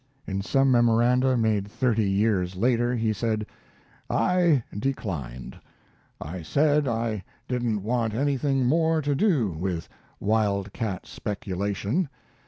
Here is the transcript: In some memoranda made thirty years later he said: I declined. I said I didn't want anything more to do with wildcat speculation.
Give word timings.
In 0.25 0.41
some 0.41 0.71
memoranda 0.71 1.37
made 1.37 1.67
thirty 1.67 2.09
years 2.09 2.55
later 2.55 2.95
he 2.95 3.13
said: 3.13 3.45
I 4.09 4.63
declined. 4.75 5.59
I 6.19 6.41
said 6.41 6.87
I 6.87 7.23
didn't 7.47 7.83
want 7.83 8.15
anything 8.15 8.65
more 8.65 9.03
to 9.03 9.13
do 9.13 9.49
with 9.51 9.87
wildcat 10.19 11.05
speculation. 11.05 12.09